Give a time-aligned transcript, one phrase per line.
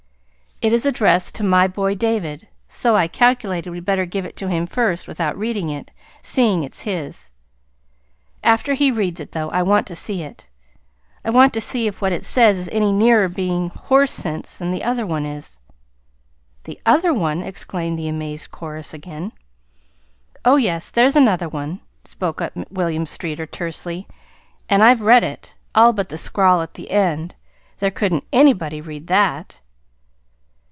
[0.63, 4.67] "It's addressed to 'My boy David,' so I calculated we'd better give it to him
[4.67, 5.89] first without reading it,
[6.21, 7.31] seeing it's his.
[8.43, 10.49] After he reads it, though, I want to see it.
[11.25, 14.69] I want to see if what it says is any nearer being horse sense than
[14.69, 15.57] the other one is."
[16.65, 19.31] "The other one!" exclaimed the amazed chorus again.
[20.45, 24.07] "Oh, yes, there's another one," spoke up William Streeter tersely.
[24.69, 27.33] "And I've read it all but the scrawl at the end.
[27.79, 29.59] There couldn't anybody read that!"